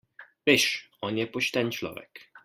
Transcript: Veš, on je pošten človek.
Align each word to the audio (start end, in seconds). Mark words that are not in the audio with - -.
Veš, 0.49 0.63
on 1.09 1.19
je 1.21 1.27
pošten 1.35 1.67
človek. 1.77 2.11